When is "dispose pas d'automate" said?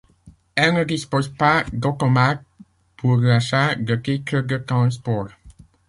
0.83-2.43